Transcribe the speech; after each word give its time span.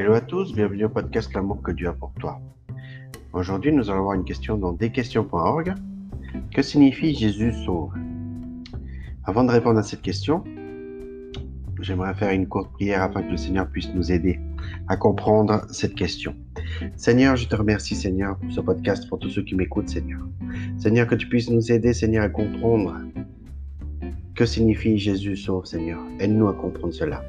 Hello 0.00 0.14
à 0.14 0.22
tous, 0.22 0.54
bienvenue 0.54 0.86
au 0.86 0.88
podcast 0.88 1.30
L'amour 1.34 1.60
que 1.60 1.72
Dieu 1.72 1.86
a 1.86 1.92
pour 1.92 2.10
toi. 2.14 2.40
Aujourd'hui, 3.34 3.70
nous 3.70 3.90
allons 3.90 3.98
avoir 3.98 4.14
une 4.14 4.24
question 4.24 4.56
dans 4.56 4.72
desquestions.org. 4.72 5.74
Que 6.54 6.62
signifie 6.62 7.14
Jésus 7.14 7.52
sauve? 7.66 7.92
Avant 9.24 9.44
de 9.44 9.50
répondre 9.50 9.78
à 9.78 9.82
cette 9.82 10.00
question, 10.00 10.42
j'aimerais 11.80 12.14
faire 12.14 12.30
une 12.30 12.48
courte 12.48 12.72
prière 12.72 13.02
afin 13.02 13.22
que 13.22 13.32
le 13.32 13.36
Seigneur 13.36 13.68
puisse 13.68 13.92
nous 13.92 14.10
aider 14.10 14.40
à 14.88 14.96
comprendre 14.96 15.66
cette 15.70 15.94
question. 15.94 16.34
Seigneur, 16.96 17.36
je 17.36 17.46
te 17.46 17.54
remercie, 17.54 17.94
Seigneur, 17.94 18.38
pour 18.38 18.50
ce 18.50 18.62
podcast, 18.62 19.06
pour 19.06 19.18
tous 19.18 19.28
ceux 19.28 19.42
qui 19.42 19.54
m'écoutent, 19.54 19.90
Seigneur. 19.90 20.22
Seigneur, 20.78 21.08
que 21.08 21.14
tu 21.14 21.28
puisses 21.28 21.50
nous 21.50 21.70
aider, 21.70 21.92
Seigneur, 21.92 22.24
à 22.24 22.30
comprendre 22.30 22.96
que 24.34 24.46
signifie 24.46 24.96
Jésus 24.96 25.36
sauve, 25.36 25.66
Seigneur. 25.66 26.00
Aide-nous 26.20 26.48
à 26.48 26.54
comprendre 26.54 26.94
cela. 26.94 27.22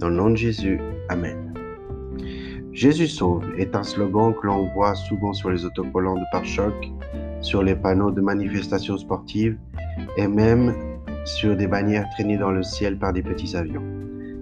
Dans 0.00 0.08
le 0.08 0.16
nom 0.16 0.30
de 0.30 0.36
Jésus, 0.36 0.80
Amen. 1.08 1.47
Jésus 2.78 3.08
sauve 3.08 3.42
est 3.58 3.74
un 3.74 3.82
slogan 3.82 4.32
que 4.32 4.46
l'on 4.46 4.68
voit 4.72 4.94
souvent 4.94 5.32
sur 5.32 5.50
les 5.50 5.64
autocollants 5.64 6.14
de 6.14 6.24
pare-choc, 6.30 6.92
sur 7.40 7.64
les 7.64 7.74
panneaux 7.74 8.12
de 8.12 8.20
manifestations 8.20 8.96
sportives 8.96 9.58
et 10.16 10.28
même 10.28 10.72
sur 11.24 11.56
des 11.56 11.66
bannières 11.66 12.08
traînées 12.10 12.38
dans 12.38 12.52
le 12.52 12.62
ciel 12.62 12.96
par 12.96 13.12
des 13.12 13.22
petits 13.24 13.56
avions. 13.56 13.82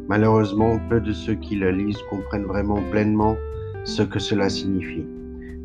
Malheureusement, 0.06 0.78
peu 0.90 1.00
de 1.00 1.14
ceux 1.14 1.36
qui 1.36 1.56
le 1.56 1.70
lisent 1.70 2.02
comprennent 2.10 2.44
vraiment 2.44 2.82
pleinement 2.90 3.36
ce 3.84 4.02
que 4.02 4.18
cela 4.18 4.50
signifie. 4.50 5.06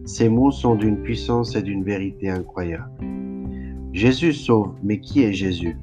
Ces 0.05 0.29
mots 0.29 0.51
sont 0.51 0.75
d'une 0.75 1.03
puissance 1.03 1.57
et 1.57 1.61
d'une 1.61 1.83
vérité 1.83 2.29
incroyables. 2.29 2.89
Jésus 3.91 4.31
sauve, 4.31 4.75
mais 4.81 5.01
qui 5.01 5.23
est 5.23 5.33
Jésus? 5.33 5.75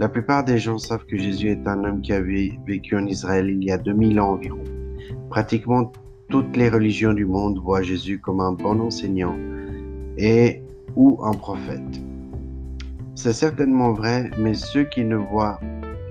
La 0.00 0.08
plupart 0.08 0.44
des 0.44 0.56
gens 0.56 0.78
savent 0.78 1.04
que 1.04 1.18
Jésus 1.18 1.50
est 1.50 1.68
un 1.68 1.84
homme 1.84 2.00
qui 2.00 2.14
avait 2.14 2.58
vécu 2.66 2.96
en 2.96 3.04
Israël 3.04 3.50
il 3.50 3.62
y 3.62 3.70
a 3.70 3.76
2000 3.76 4.18
ans 4.18 4.30
environ. 4.30 4.64
Pratiquement 5.30 5.92
toutes 6.28 6.56
les 6.56 6.68
religions 6.68 7.12
du 7.12 7.26
monde 7.26 7.58
voient 7.58 7.82
Jésus 7.82 8.18
comme 8.18 8.40
un 8.40 8.52
bon 8.52 8.80
enseignant 8.80 9.36
et 10.16 10.62
ou 10.96 11.18
un 11.22 11.32
prophète. 11.32 12.00
C'est 13.14 13.32
certainement 13.32 13.92
vrai, 13.92 14.30
mais 14.38 14.54
ceux 14.54 14.84
qui 14.84 15.04
ne 15.04 15.16
voient, 15.16 15.60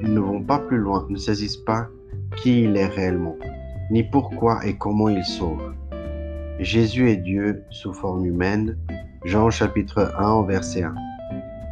ne 0.02 0.20
vont 0.20 0.42
pas 0.42 0.60
plus 0.60 0.78
loin, 0.78 1.06
ne 1.10 1.18
saisissent 1.18 1.58
pas 1.58 1.88
qui 2.38 2.64
il 2.64 2.78
est 2.78 2.88
réellement, 2.88 3.36
ni 3.92 4.04
pourquoi 4.04 4.66
et 4.66 4.76
comment 4.78 5.10
il 5.10 5.24
sauve. 5.24 5.74
Jésus 6.60 7.10
est 7.10 7.18
Dieu 7.18 7.64
sous 7.70 7.94
forme 7.94 8.26
humaine, 8.26 8.78
Jean 9.26 9.50
chapitre 9.50 10.14
1 10.18 10.32
au 10.32 10.46
verset 10.46 10.84
1 10.84 10.96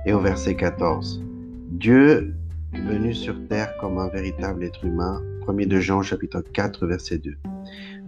et 0.06 0.14
au 0.14 0.20
verset 0.20 0.56
14. 0.56 1.24
Dieu 1.72 2.36
venu 2.74 3.14
sur 3.14 3.36
terre 3.48 3.76
comme 3.80 3.98
un 3.98 4.10
véritable 4.10 4.64
être 4.64 4.86
humain, 4.86 5.22
1 5.48 5.68
de 5.68 5.80
Jean 5.80 6.02
chapitre 6.02 6.42
4 6.42 6.86
verset 6.86 7.18
2. 7.18 7.36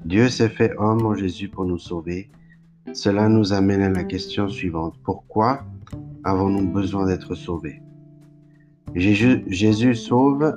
Dieu 0.06 0.30
s'est 0.30 0.50
fait 0.50 0.74
homme 0.78 1.06
en 1.06 1.16
Jésus 1.16 1.50
pour 1.50 1.66
nous 1.66 1.78
sauver. 1.78 2.30
Cela 2.94 3.28
nous 3.30 3.54
amène 3.54 3.82
à 3.82 3.90
la 3.90 4.04
question 4.04 4.48
suivante. 4.48 4.96
Pourquoi 5.04 5.64
avons-nous 6.24 6.68
besoin 6.70 7.06
d'être 7.06 7.36
sauvés? 7.36 7.82
Jésus, 8.96 9.96
sauve, 9.96 10.56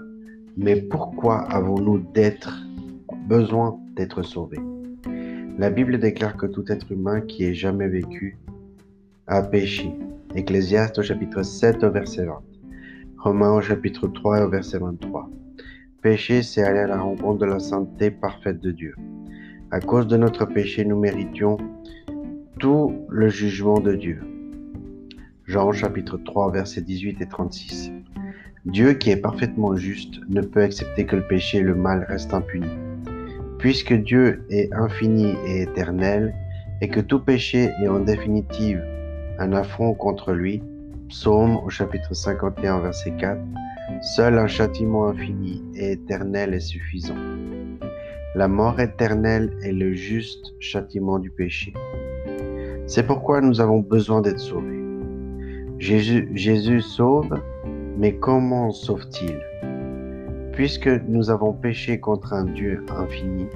mais 0.56 0.77
pourquoi 0.77 1.38
avons-nous 1.38 2.04
besoin 3.28 3.78
d'être 3.94 4.22
sauvés? 4.22 4.60
La 5.58 5.70
Bible 5.70 5.98
déclare 5.98 6.36
que 6.36 6.47
tout 6.47 6.64
être 6.70 6.92
humain 6.92 7.20
qui 7.22 7.44
ait 7.44 7.54
jamais 7.54 7.88
vécu 7.88 8.36
a 9.27 9.42
péché. 9.42 9.91
Ecclésiaste 10.34 10.98
au 10.98 11.02
chapitre 11.02 11.42
7 11.42 11.82
au 11.84 11.91
verset 11.91 12.27
20. 12.27 12.42
Romains 13.19 13.54
au 13.54 13.62
chapitre 13.62 14.06
3 14.08 14.44
au 14.44 14.50
verset 14.50 14.78
23. 14.78 15.30
Péché, 16.06 16.44
c'est 16.44 16.62
aller 16.62 16.78
à 16.78 16.86
la 16.86 17.00
rencontre 17.00 17.38
de 17.40 17.46
la 17.46 17.58
sainteté 17.58 18.12
parfaite 18.12 18.60
de 18.60 18.70
Dieu. 18.70 18.94
À 19.72 19.80
cause 19.80 20.06
de 20.06 20.16
notre 20.16 20.44
péché, 20.44 20.84
nous 20.84 20.96
méritions 20.96 21.56
tout 22.60 22.94
le 23.08 23.28
jugement 23.28 23.81
de 23.81 23.92
Dieu. 23.92 24.20
Jean 25.47 25.72
chapitre 25.72 26.16
3 26.16 26.53
versets 26.53 26.82
18 26.82 27.20
et 27.22 27.26
36. 27.26 27.91
Dieu 28.66 28.92
qui 28.92 29.10
est 29.10 29.16
parfaitement 29.16 29.75
juste 29.75 30.20
ne 30.28 30.42
peut 30.42 30.62
accepter 30.62 31.06
que 31.06 31.16
le 31.16 31.26
péché 31.26 31.58
et 31.58 31.62
le 31.62 31.75
mal 31.75 32.06
restent 32.08 32.34
impunis. 32.34 32.78
Puisque 33.58 33.92
Dieu 33.92 34.47
est 34.48 34.72
infini 34.75 35.34
et 35.48 35.62
éternel 35.62 36.36
et 36.82 36.86
que 36.88 37.00
tout 37.00 37.19
péché 37.19 37.70
est 37.82 37.88
en 37.88 37.98
définitive 37.98 38.81
un 39.41 39.52
affront 39.52 39.92
contre 39.92 40.34
lui, 40.34 40.62
Psaume 41.08 41.56
au 41.56 41.69
chapitre 41.69 42.14
51 42.14 42.78
verset 42.78 43.12
4, 43.19 43.41
Seul 44.02 44.36
un 44.36 44.48
châtiment 44.48 45.06
infini 45.06 45.62
et 45.76 45.92
éternel 45.92 46.54
est 46.54 46.60
suffisant. 46.60 47.14
La 48.34 48.48
mort 48.48 48.80
éternelle 48.80 49.56
est 49.62 49.72
le 49.72 49.94
juste 49.94 50.54
châtiment 50.58 51.20
du 51.20 51.30
péché. 51.30 51.72
C'est 52.86 53.06
pourquoi 53.06 53.41
nous 53.41 53.60
avons 53.60 53.78
besoin 53.78 54.22
d'être 54.22 54.41
sauvés. 54.41 54.82
Jésus, 55.78 56.80
sauve, 56.80 57.41
mais 57.96 58.16
comment 58.16 58.72
sauve-t-il? 58.72 59.41
Puisque 60.52 60.88
nous 61.06 61.30
avons 61.30 61.52
péché 61.52 62.00
contre 62.00 62.32
un 62.32 62.44
Dieu 62.44 62.84
infini, 62.91 63.46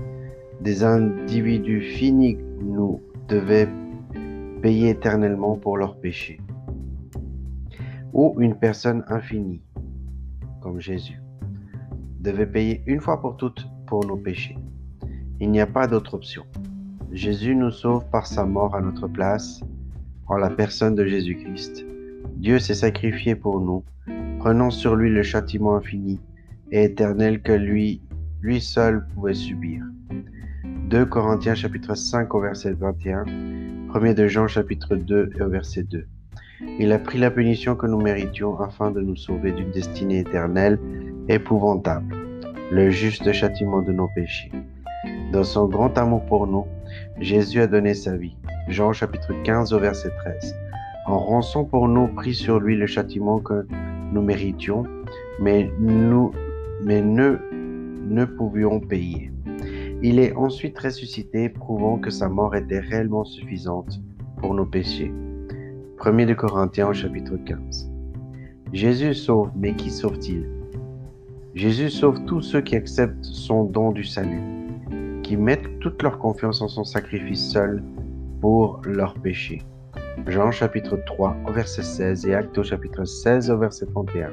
des 0.61 0.85
individus 0.85 1.81
finis 1.81 2.39
nous 2.63 3.03
devaient 3.29 3.69
payer 4.63 4.91
éternellement 4.91 5.57
pour 5.57 5.77
leurs 5.77 5.97
péchés. 5.97 6.41
Ou 8.13 8.37
une 8.39 8.55
personne 8.55 9.05
infinie 9.09 9.63
comme 10.61 10.81
Jésus, 10.81 11.21
devait 12.21 12.47
payer 12.47 12.83
une 12.87 13.01
fois 13.01 13.21
pour 13.21 13.37
toutes 13.37 13.67
pour 13.87 14.05
nos 14.07 14.17
péchés. 14.17 14.59
Il 15.41 15.51
n'y 15.51 15.61
a 15.61 15.67
pas 15.67 15.87
d'autre 15.87 16.15
option. 16.15 16.45
Jésus 17.13 17.57
nous 17.57 17.71
sauve 17.71 18.05
par 18.11 18.27
sa 18.27 18.45
mort 18.45 18.75
à 18.75 18.81
notre 18.81 19.09
place, 19.09 19.61
en 20.27 20.37
la 20.37 20.51
personne 20.51 20.95
de 20.95 21.05
Jésus-Christ. 21.07 21.85
Dieu 22.37 22.59
s'est 22.59 22.75
sacrifié 22.75 23.35
pour 23.35 23.61
nous, 23.61 23.83
prenant 24.39 24.71
sur 24.71 24.95
lui 24.95 25.11
le 25.11 25.23
châtiment 25.23 25.77
infini 25.77 26.21
et 26.71 26.85
éternel 26.85 27.43
que 27.43 27.53
lui, 27.53 28.01
lui 28.41 28.61
seul 28.61 29.07
pouvait 29.15 29.35
subir. 29.35 29.83
2 30.65 31.05
Corinthiens 31.07 31.55
chapitre 31.55 31.95
5 31.95 32.33
au 32.35 32.41
verset 32.41 32.73
21, 32.73 33.25
1 33.93 34.15
de 34.15 34.27
Jean 34.29 34.47
chapitre 34.47 34.97
2 34.97 35.31
et 35.37 35.43
au 35.43 35.49
verset 35.49 35.83
2. 35.85 36.07
Il 36.79 36.93
a 36.93 36.99
pris 36.99 37.19
la 37.19 37.31
punition 37.31 37.75
que 37.75 37.87
nous 37.87 38.01
méritions 38.01 38.59
afin 38.61 38.91
de 38.91 39.01
nous 39.01 39.17
sauver 39.17 39.53
d'une 39.53 39.71
destinée 39.71 40.19
éternelle 40.19 40.79
épouvantable, 41.29 42.15
le 42.71 42.91
juste 42.91 43.33
châtiment 43.33 43.83
de 43.83 43.93
nos 43.93 44.09
péchés. 44.15 44.53
Dans 45.33 45.45
son 45.45 45.67
grand 45.67 45.97
amour 45.97 46.25
pour 46.27 46.47
nous, 46.47 46.67
Jésus 47.21 47.61
a 47.61 47.67
donné 47.67 47.95
sa 47.95 48.17
vie. 48.17 48.37
Jean 48.69 48.93
chapitre 48.93 49.33
15 49.45 49.73
au 49.73 49.79
verset 49.79 50.11
13. 50.19 50.55
En 51.07 51.19
rançon 51.19 51.65
pour 51.65 51.89
nous, 51.89 52.09
pris 52.09 52.35
sur 52.35 52.61
lui 52.61 52.77
le 52.77 52.87
châtiment 52.87 53.39
que 53.39 53.67
nous 54.13 54.23
méritions, 54.23 54.85
mais 55.41 55.71
nous 55.79 56.33
mais 56.83 57.03
ne 57.03 58.25
pouvions 58.25 58.81
payer. 58.81 59.31
Il 60.03 60.19
est 60.19 60.35
ensuite 60.35 60.79
ressuscité, 60.79 61.49
prouvant 61.49 61.99
que 61.99 62.11
sa 62.11 62.29
mort 62.29 62.55
était 62.55 62.81
réellement 62.81 63.25
suffisante 63.25 64.01
pour 64.39 64.55
nos 64.55 64.65
péchés. 64.65 65.13
1 66.03 66.25
de 66.25 66.33
Corinthiens 66.33 66.95
chapitre 66.95 67.37
15. 67.45 67.91
Jésus 68.73 69.13
sauve, 69.13 69.51
mais 69.55 69.75
qui 69.75 69.91
sauve-t-il? 69.91 70.49
Jésus 71.55 71.91
sauve 71.91 72.25
tous 72.25 72.41
ceux 72.41 72.63
qui 72.63 72.75
acceptent 72.75 73.23
son 73.23 73.65
don 73.65 73.93
du 73.93 74.03
salut, 74.03 74.41
qui 75.23 75.37
mettent 75.37 75.79
toute 75.81 76.03
leur 76.03 76.19
confiance 76.19 76.63
en 76.63 76.69
son 76.69 76.85
sacrifice 76.85 77.51
seul 77.51 77.83
pour 78.41 78.81
leurs 78.87 79.13
péchés. 79.13 79.61
Jean 80.27 80.51
chapitre 80.51 80.97
3 81.05 81.37
au 81.47 81.53
verset 81.53 81.83
16 81.83 82.27
et 82.27 82.35
Actes 82.35 82.57
au 82.57 82.63
chapitre 82.63 83.05
16 83.05 83.51
au 83.51 83.59
verset 83.59 83.85
31. 83.85 84.31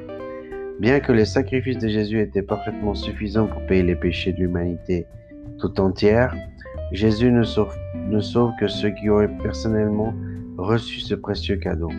Bien 0.80 1.00
que 1.00 1.12
les 1.12 1.26
sacrifices 1.26 1.78
de 1.78 1.88
Jésus 1.88 2.20
étaient 2.20 2.40
parfaitement 2.40 2.94
suffisants 2.94 3.46
pour 3.46 3.60
payer 3.66 3.82
les 3.82 3.96
péchés 3.96 4.32
de 4.32 4.38
l'humanité 4.38 5.06
tout 5.58 5.78
entière, 5.80 6.34
Jésus 6.92 7.30
ne 7.30 7.42
sauve, 7.42 7.76
ne 7.94 8.20
sauve 8.20 8.52
que 8.58 8.68
ceux 8.68 8.90
qui 8.90 9.10
ont 9.10 9.28
personnellement 9.42 10.14
reçu 10.58 10.98
ce 10.98 11.14
précieux 11.14 11.56
cadeau. 11.56 11.90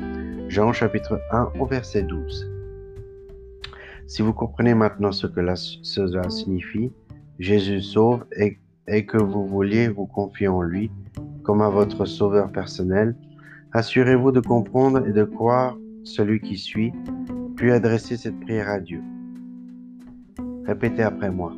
Jean 0.50 0.74
chapitre 0.74 1.22
1 1.32 1.54
au 1.60 1.66
verset 1.66 2.04
12. 2.04 2.46
Si 4.06 4.22
vous 4.22 4.34
comprenez 4.34 4.74
maintenant 4.74 5.14
ce 5.14 5.28
que 5.28 5.42
cela 5.82 6.30
signifie, 6.30 6.92
Jésus 7.40 7.82
sauve 7.82 8.26
et, 8.36 8.60
et 8.88 9.06
que 9.06 9.18
vous 9.18 9.48
vouliez 9.48 9.88
vous 9.88 10.08
confier 10.08 10.50
en 10.50 10.62
lui 10.62 10.92
comme 11.44 11.62
à 11.62 11.70
votre 11.70 12.06
sauveur 12.06 12.52
personnel, 12.52 13.16
assurez-vous 13.72 14.32
de 14.32 14.42
comprendre 14.42 15.08
et 15.08 15.14
de 15.14 15.24
croire 15.24 15.78
celui 16.04 16.42
qui 16.42 16.58
suit, 16.58 16.92
puis 17.56 17.72
adresser 17.72 18.18
cette 18.18 18.40
prière 18.42 18.70
à 18.70 18.80
Dieu. 18.80 19.02
Répétez 20.66 21.04
après 21.04 21.32
moi. 21.32 21.54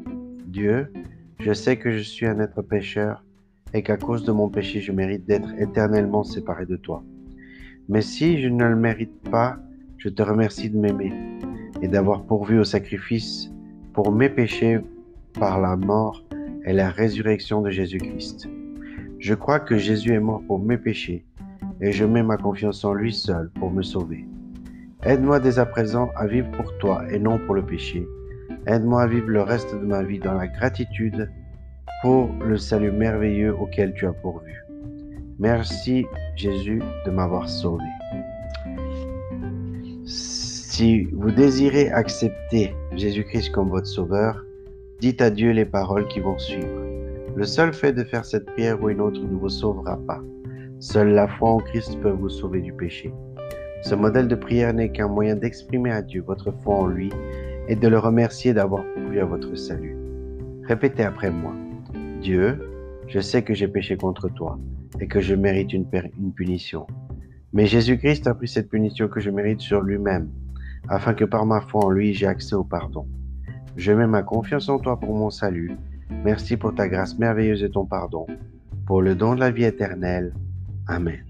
Dieu, 0.45 0.91
je 1.39 1.51
sais 1.51 1.77
que 1.77 1.91
je 1.91 2.03
suis 2.03 2.27
un 2.27 2.39
être 2.39 2.61
pécheur 2.61 3.23
et 3.73 3.83
qu'à 3.83 3.97
cause 3.97 4.23
de 4.23 4.31
mon 4.31 4.49
péché, 4.49 4.81
je 4.81 4.91
mérite 4.91 5.25
d'être 5.25 5.49
éternellement 5.59 6.23
séparé 6.23 6.65
de 6.65 6.75
toi. 6.75 7.03
Mais 7.89 8.01
si 8.01 8.41
je 8.41 8.47
ne 8.47 8.65
le 8.65 8.75
mérite 8.75 9.29
pas, 9.29 9.57
je 9.97 10.09
te 10.09 10.21
remercie 10.21 10.69
de 10.69 10.77
m'aimer 10.77 11.13
et 11.81 11.87
d'avoir 11.87 12.23
pourvu 12.23 12.59
au 12.59 12.63
sacrifice 12.63 13.51
pour 13.93 14.11
mes 14.11 14.29
péchés 14.29 14.79
par 15.39 15.59
la 15.59 15.75
mort 15.75 16.23
et 16.65 16.73
la 16.73 16.89
résurrection 16.89 17.61
de 17.61 17.69
Jésus-Christ. 17.69 18.47
Je 19.19 19.33
crois 19.33 19.59
que 19.59 19.77
Jésus 19.77 20.13
est 20.13 20.19
mort 20.19 20.41
pour 20.47 20.59
mes 20.59 20.77
péchés 20.77 21.25
et 21.81 21.91
je 21.91 22.05
mets 22.05 22.23
ma 22.23 22.37
confiance 22.37 22.83
en 22.83 22.93
lui 22.93 23.13
seul 23.13 23.49
pour 23.55 23.71
me 23.71 23.81
sauver. 23.81 24.25
Aide-moi 25.03 25.39
dès 25.39 25.57
à 25.59 25.65
présent 25.65 26.09
à 26.15 26.27
vivre 26.27 26.49
pour 26.51 26.77
toi 26.77 27.03
et 27.11 27.19
non 27.19 27.39
pour 27.39 27.55
le 27.55 27.65
péché. 27.65 28.07
Aide-moi 28.67 29.01
à 29.01 29.07
vivre 29.07 29.29
le 29.29 29.41
reste 29.41 29.73
de 29.73 29.85
ma 29.85 30.03
vie 30.03 30.19
dans 30.19 30.35
la 30.35 30.47
gratitude 30.47 31.29
pour 32.01 32.31
le 32.43 32.57
salut 32.57 32.91
merveilleux 32.91 33.55
auquel 33.55 33.93
tu 33.93 34.07
as 34.07 34.13
pourvu. 34.13 34.65
Merci 35.37 36.05
Jésus 36.35 36.81
de 37.05 37.11
m'avoir 37.11 37.47
sauvé. 37.47 37.83
Si 40.05 41.03
vous 41.13 41.31
désirez 41.31 41.91
accepter 41.91 42.75
Jésus-Christ 42.95 43.51
comme 43.51 43.69
votre 43.69 43.87
sauveur, 43.87 44.43
dites 44.99 45.21
à 45.21 45.29
Dieu 45.29 45.51
les 45.51 45.65
paroles 45.65 46.07
qui 46.07 46.19
vont 46.19 46.39
suivre. 46.39 46.81
Le 47.35 47.45
seul 47.45 47.71
fait 47.71 47.93
de 47.93 48.03
faire 48.03 48.25
cette 48.25 48.45
prière 48.45 48.81
ou 48.81 48.89
une 48.89 48.99
autre 48.99 49.21
ne 49.21 49.37
vous 49.37 49.49
sauvera 49.49 49.97
pas. 50.07 50.21
Seule 50.79 51.13
la 51.13 51.27
foi 51.27 51.51
en 51.51 51.57
Christ 51.57 51.99
peut 52.01 52.09
vous 52.09 52.29
sauver 52.29 52.61
du 52.61 52.73
péché. 52.73 53.13
Ce 53.83 53.93
modèle 53.93 54.27
de 54.27 54.35
prière 54.35 54.73
n'est 54.73 54.91
qu'un 54.91 55.07
moyen 55.07 55.35
d'exprimer 55.35 55.91
à 55.91 56.01
Dieu 56.01 56.23
votre 56.25 56.51
foi 56.63 56.75
en 56.75 56.87
lui 56.87 57.11
et 57.67 57.75
de 57.75 57.87
le 57.87 57.99
remercier 57.99 58.53
d'avoir 58.53 58.83
pourvu 58.93 59.19
à 59.19 59.25
votre 59.25 59.55
salut. 59.55 59.95
Répétez 60.67 61.03
après 61.03 61.29
moi. 61.29 61.53
Dieu, 62.21 62.59
je 63.07 63.19
sais 63.19 63.41
que 63.41 63.55
j'ai 63.55 63.67
péché 63.67 63.97
contre 63.97 64.29
toi 64.29 64.59
et 64.99 65.07
que 65.07 65.19
je 65.19 65.33
mérite 65.33 65.73
une, 65.73 65.87
punition. 66.35 66.85
Mais 67.51 67.65
Jésus-Christ 67.65 68.27
a 68.27 68.35
pris 68.35 68.47
cette 68.47 68.69
punition 68.69 69.07
que 69.07 69.19
je 69.19 69.31
mérite 69.31 69.59
sur 69.59 69.81
lui-même, 69.81 70.29
afin 70.87 71.15
que 71.15 71.25
par 71.25 71.47
ma 71.47 71.61
foi 71.61 71.85
en 71.85 71.89
lui 71.89 72.13
j'ai 72.13 72.27
accès 72.27 72.53
au 72.53 72.63
pardon. 72.63 73.07
Je 73.75 73.91
mets 73.91 74.05
ma 74.05 74.21
confiance 74.21 74.69
en 74.69 74.77
toi 74.77 74.99
pour 74.99 75.15
mon 75.15 75.31
salut. 75.31 75.71
Merci 76.23 76.57
pour 76.57 76.75
ta 76.75 76.87
grâce 76.87 77.17
merveilleuse 77.17 77.63
et 77.63 77.71
ton 77.71 77.85
pardon, 77.85 78.27
pour 78.85 79.01
le 79.01 79.15
don 79.15 79.33
de 79.33 79.39
la 79.39 79.49
vie 79.49 79.63
éternelle. 79.63 80.31
Amen. 80.87 81.25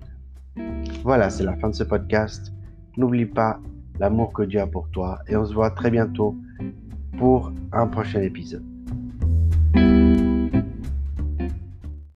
Voilà, 1.03 1.29
c'est 1.29 1.45
la 1.45 1.55
fin 1.55 1.69
de 1.69 1.75
ce 1.75 1.85
podcast. 1.85 2.51
N'oublie 2.97 3.25
pas 3.25 3.61
l'amour 3.97 4.33
que 4.33 4.43
Dieu 4.43 4.59
a 4.59 4.67
pour 4.67 4.89
toi 4.89 5.19
et 5.29 5.37
on 5.37 5.45
se 5.45 5.53
voit 5.53 5.71
très 5.71 5.89
bientôt 5.89 6.35
pour 7.17 7.53
un 7.71 7.87
prochain 7.87 8.21
épisode. 8.21 8.70